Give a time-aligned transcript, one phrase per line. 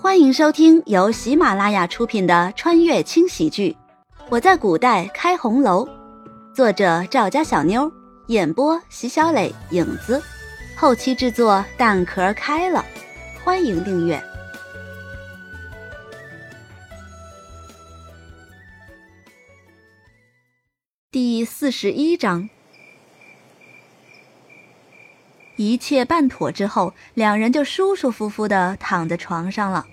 [0.00, 3.76] 欢迎收听由喜马拉雅出品的穿越轻喜剧
[4.30, 5.84] 《我在古代开红楼》，
[6.54, 7.92] 作者赵家小妞，
[8.28, 10.22] 演播席小磊、影子，
[10.76, 12.84] 后期制作蛋壳开了。
[13.42, 14.22] 欢迎订阅
[21.10, 22.48] 第四十一章。
[25.58, 29.84] 一切办妥之后，两人就舒舒服服的躺在床上了。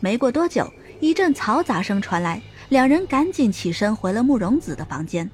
[0.00, 2.40] 没过多久，一阵嘈杂声传来，
[2.70, 5.30] 两人赶紧起身回了慕容子的房间。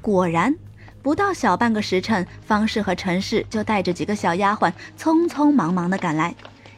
[0.00, 0.54] 果然，
[1.02, 6.32] 不到小半个时辰，方氏和陈氏就带着几个小丫鬟匆匆忙忙的赶来，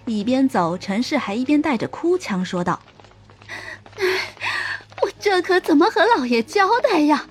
[0.07, 2.81] 一边走，陈氏还一边带着哭腔说道
[5.03, 7.27] ：“我这可怎么和老爷交代呀？”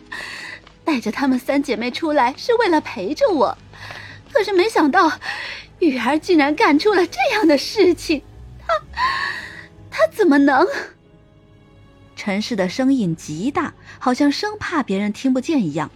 [0.88, 3.58] 带着她们三姐妹出来是为了陪着我，
[4.32, 5.12] 可是没想到
[5.80, 8.22] 雨儿竟然干出了这样的事情，
[8.66, 8.74] 她
[9.92, 10.66] 她怎么能？
[12.16, 15.92] 陈氏的声音极大，好像生怕别人听不见一样，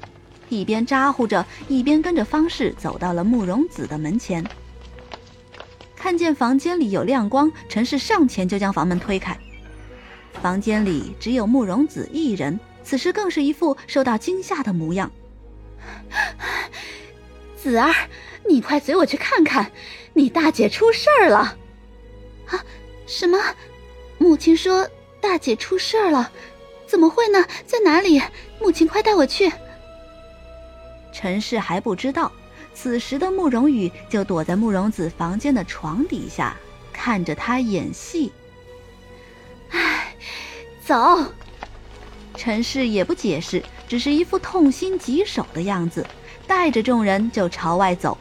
[0.50, 4.46] 一边咋呼着，一边跟着方氏走到了慕容子的门前。
[5.96, 9.38] 看见房间里有亮光，陈氏上前就将房门推开，
[10.42, 12.60] 房间里只有慕容子一人。
[12.84, 15.12] 此时更是一副受到惊吓的模样。
[17.56, 17.94] 子儿，
[18.48, 19.72] 你快随我去看看，
[20.14, 21.58] 你大姐出事儿了！
[22.48, 22.66] 啊？
[23.06, 23.38] 什么？
[24.18, 26.32] 母亲说大姐出事儿了？
[26.88, 27.46] 怎么会呢？
[27.66, 28.22] 在哪里？
[28.60, 29.52] 母亲快带我去！
[31.14, 32.32] 陈氏还不知道，
[32.74, 36.56] 此时的慕容羽就躲在慕容子房间的床底下，
[36.92, 38.32] 看着他演戏。
[39.70, 40.16] 唉，
[40.86, 40.96] 走。
[42.44, 46.04] 陈氏也不解释，只是一副痛心疾首的样子，
[46.48, 48.18] 带着众人就朝外走。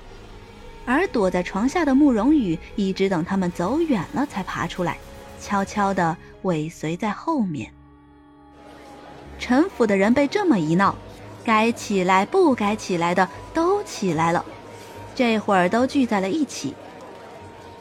[0.84, 4.98] 而躲在床下的慕容羽，一直等他们走远了才爬出来，
[5.40, 7.72] 悄悄地尾随在后面。
[9.38, 10.94] 陈府的人被这么一闹，
[11.42, 14.44] 该起来不该起来的都起来了，
[15.14, 16.74] 这会儿都聚在了一起。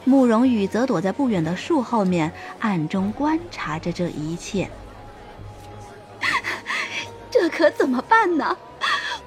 [0.04, 4.70] 慕容羽则躲在不远的树后面，暗中观察着这一切。
[7.60, 8.56] 这可怎么办呢？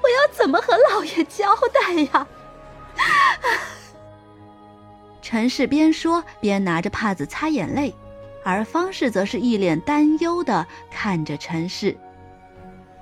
[0.02, 2.26] 我要怎么和老爷交代呀？
[5.22, 7.94] 陈氏边说边拿着帕子擦眼泪，
[8.42, 11.96] 而方氏则是一脸担忧的看着陈氏。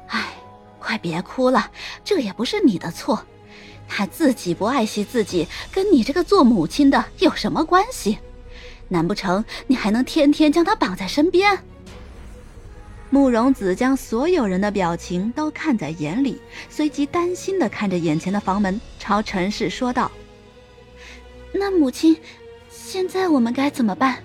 [0.09, 0.35] 哎，
[0.79, 1.71] 快别哭了，
[2.05, 3.25] 这也不是你的错，
[3.89, 8.19] 他自己不爱惜自己，跟你这个做母亲的有什么关系？
[8.89, 11.65] 难不成你还能天天将他绑在身边？
[13.13, 16.41] 慕容子将所有人的表情都看在眼里，
[16.71, 20.11] 随即担心的看着眼前的房门，朝陈氏说道
[21.53, 22.17] ：“那母亲，
[22.71, 24.25] 现在我们该怎么办？”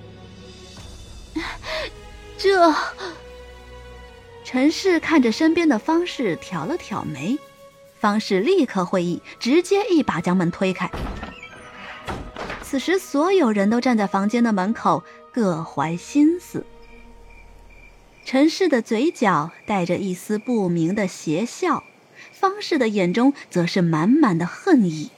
[2.40, 2.74] 这，
[4.46, 7.38] 陈氏看着身边的方氏，挑了挑眉，
[8.00, 10.90] 方氏立刻会意，直接一把将门推开。
[12.64, 16.66] 此时，所有人都站在房间的门口，各怀心思。
[18.28, 21.82] 陈氏的嘴角带着一丝不明的邪笑，
[22.34, 25.10] 方氏的眼中则是满满的恨意。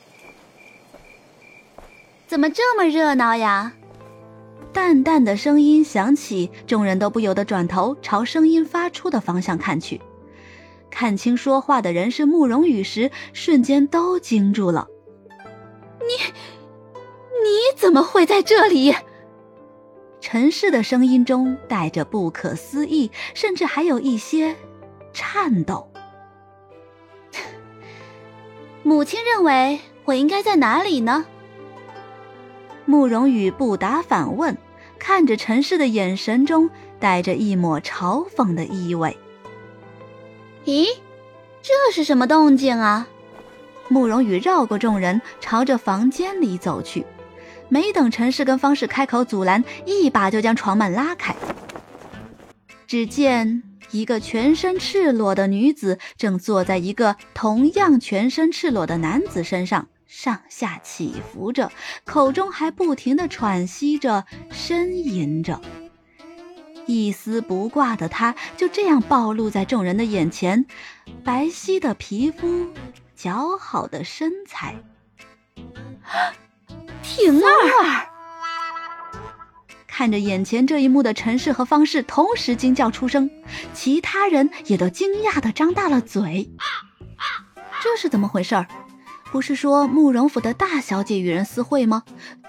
[2.27, 3.73] 怎么这么热闹呀？
[4.71, 9.99] 淡淡的声音响起，众人都不由得转头朝声音发出的方向看去。
[10.91, 14.87] 看清说话的人是慕容羽时，瞬间都惊住了。
[16.01, 16.31] 你，
[17.43, 18.93] 你怎么会在这里？
[20.21, 24.55] 陈氏的声音中带着不可思议，甚至还有一些
[25.13, 25.91] 颤抖。
[28.83, 31.25] 母亲认为我应该在哪里呢？
[32.85, 34.57] 慕容羽不答反问，
[34.97, 36.69] 看着陈氏的眼神中
[36.99, 39.15] 带着一抹嘲讽的意味。
[40.65, 40.87] 咦，
[41.61, 43.07] 这是什么动静啊？
[43.87, 47.05] 慕容羽绕过众人，朝着房间里走去。
[47.69, 51.35] 没等陈氏跟方氏开口阻拦，一把就将床幔拉开。
[52.87, 61.71] 只见一个全身赤裸的女子正坐在一个同样全身赤裸的男子身上，上下起伏着，
[62.03, 65.61] 口中还不停地喘息着、呻吟着。
[66.87, 70.65] 一丝不挂的她就这样暴露在众人的眼前，
[71.23, 72.65] 白皙的皮肤，
[73.15, 74.75] 姣好的身材。
[77.09, 78.07] 婷儿，
[79.87, 83.27] 看着眼前这一幕的陈氏和方氏同时惊叫出声，
[83.73, 86.51] 其他人也都惊讶的张大了嘴。
[87.81, 88.67] 这是怎么回事儿？
[89.31, 92.03] 不是说慕容府的大小姐与人私会吗？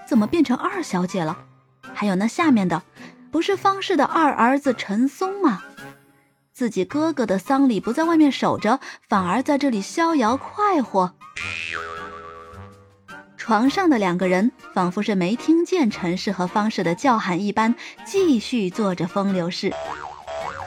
[0.07, 1.39] 怎么变成二小姐了？
[1.93, 2.83] 还有那下面的，
[3.31, 5.63] 不是方氏的二儿子陈松吗？
[6.53, 8.79] 自己哥哥的丧礼不在外面守着，
[9.09, 11.15] 反而在这里逍遥快活。
[13.41, 17.73] 床上的两个人仿佛是没听见陈氏和方氏的叫喊一般，
[18.05, 19.73] 继续做着风流事，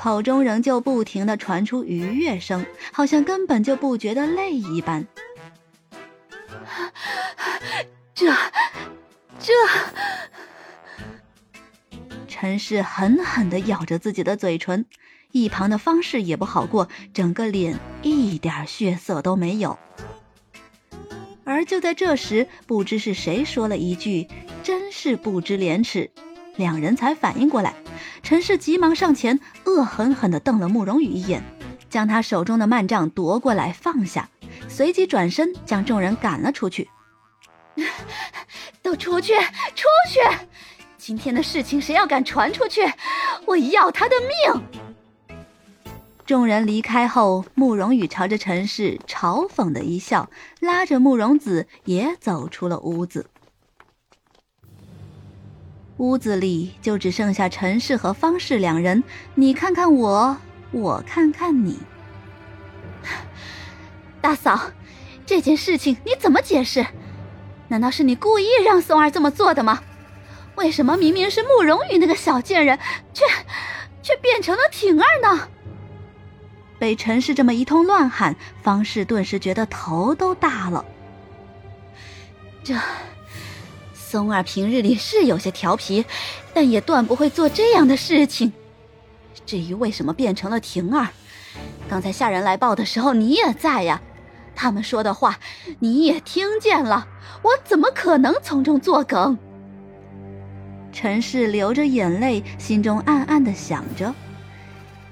[0.03, 5.07] 口中仍旧不停的传出愉悦声，好像根本就不觉得累一般。
[8.13, 8.33] 这，
[9.39, 9.53] 这。
[12.27, 14.85] 陈氏狠狠地咬着自己的嘴唇，
[15.31, 19.79] 一旁的方氏也不好过，整个脸一点血色都没有。
[21.65, 24.29] 就在这时，不知是谁说了一句
[24.63, 26.11] ：“真是不知廉耻。”
[26.57, 27.75] 两人才反应过来，
[28.23, 31.43] 陈氏急忙上前，恶狠狠地瞪了慕容羽一眼，
[31.91, 34.29] 将他手中的幔帐夺过来放下，
[34.69, 36.89] 随即转身将众人赶了出去。
[38.83, 39.33] 都出去，
[39.75, 40.21] 出去！
[40.97, 42.83] 今天的事情，谁要敢传出去，
[43.47, 44.84] 我要他的命！
[46.27, 50.31] 众人离开后，慕容羽朝着陈氏嘲讽的一笑，
[50.61, 53.27] 拉着慕容子也走出了屋子。
[55.99, 59.05] 屋子里就只剩下陈氏和方氏两人，
[59.35, 60.39] 你看看我，
[60.73, 61.79] 我看看你。
[64.23, 64.73] 大嫂，
[65.27, 66.87] 这件事情你怎么解释？
[67.69, 69.83] 难道是你故意让松儿这么做的吗？
[70.57, 72.79] 为什么明明是慕容羽那个小贱人，
[73.13, 73.25] 却
[74.03, 75.49] 却变成了婷儿呢？
[76.85, 80.85] 被陈氏这么一通乱喊，方氏顿时觉得头都大了。
[82.63, 82.79] 这
[83.95, 86.05] 松儿平日里是有些调皮，
[86.53, 88.53] 但也断不会做这样的事情。
[89.47, 91.09] 至于为什么变成了婷儿，
[91.89, 94.03] 刚才下人来报的时候你也在呀，
[94.55, 95.39] 他们说的话
[95.79, 97.09] 你也听见了，
[97.41, 99.39] 我怎么可能从中作梗？
[100.93, 104.15] 陈氏流着眼泪，心中暗暗的想着：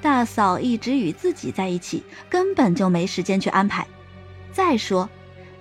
[0.02, 3.86] 大嫂一直与自己在一起，根本就没时间去安排。
[4.52, 5.08] 再说，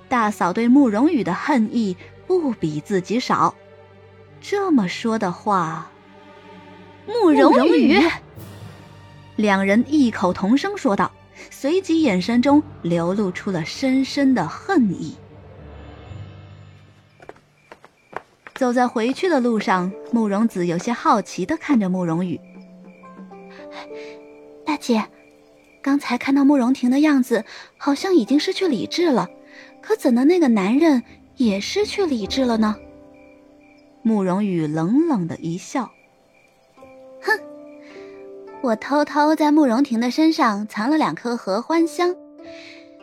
[0.10, 1.96] 大嫂对慕容羽的恨意
[2.26, 3.54] 不比自己少。
[4.42, 5.92] 这么说的话，
[7.06, 8.02] 慕容羽……
[9.36, 11.12] 两人异口同声说道，
[11.52, 15.16] 随即眼神中流露出了深深的恨意。
[18.56, 22.40] 走在回去的路上，慕容子有些好奇的看着慕容羽。
[24.82, 25.06] 姐，
[25.82, 27.46] 刚才看到慕容婷的样子，
[27.78, 29.30] 好像已经失去理智了，
[29.82, 31.04] 可怎的那个男人
[31.38, 32.76] 也失去理智了呢？
[34.02, 35.92] 慕容羽冷冷的一笑，
[37.22, 37.40] 哼，
[38.62, 42.16] 我偷偷在慕容婷的身上藏了两颗合欢香，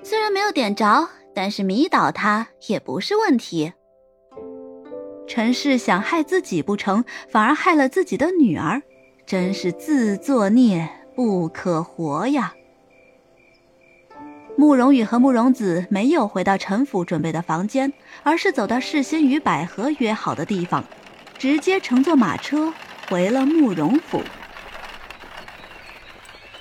[0.02, 3.72] 虽然没有点着，但是迷倒她也不是问题。
[5.28, 8.82] 陈氏想害自己不成，反而害了自己的女儿，
[9.24, 10.88] 真是自作孽
[11.18, 12.54] 不可活呀！
[14.56, 17.92] 慕容羽和慕容子没有回到陈府准备的房间，
[18.22, 20.84] 而是走到事先与百合约好的地方，
[21.36, 22.72] 直接乘坐马车
[23.08, 24.22] 回了慕容府。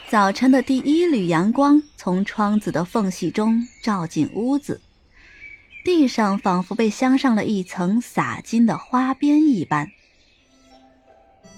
[0.10, 4.82] 早晨的第一缕阳光从窗子的缝隙中照进屋子。
[5.86, 9.92] 地上仿佛被镶上了一层洒金的花边一般。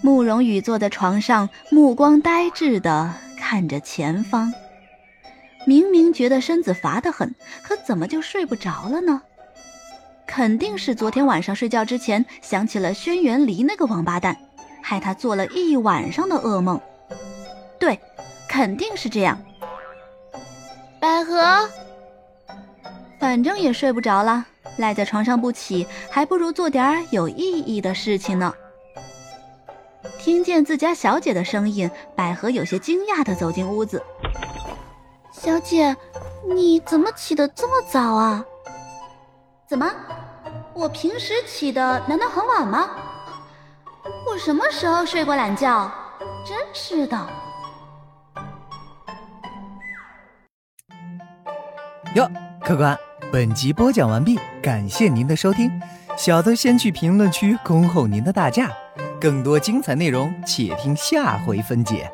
[0.01, 4.53] 慕容羽坐在床上，目光呆滞的看着前方。
[5.65, 9.22] 明明觉得身子乏得很，可怎么就睡不着了呢？
[10.25, 14.38] 肯定是昨天晚上睡觉之前想起了轩辕离那个王八蛋，
[14.82, 16.79] 害他做了一晚上的噩梦。
[17.77, 18.00] 对，
[18.48, 19.38] 肯定是这样。
[21.00, 21.70] 百合。
[23.20, 24.46] 反正也睡不着了，
[24.77, 28.53] 赖在床上不起，还不如做点有意义的事情呢。
[30.18, 34.01] 听见自家小姐的声音，百合有些惊讶的走进屋子。
[35.32, 35.96] 小姐，
[36.56, 38.44] 你怎么起得这么早啊？
[39.68, 39.89] 怎么，
[40.74, 42.89] 我平时起的难道很晚吗？
[44.27, 45.91] 我什么时候睡过懒觉？
[46.46, 47.29] 真是的。
[52.15, 52.29] 哟，
[52.63, 52.98] 客官。
[53.32, 55.70] 本集播讲完毕，感谢您的收听，
[56.18, 58.72] 小的先去评论区恭候您的大驾，
[59.19, 62.09] 更多精彩内容且听下回分解。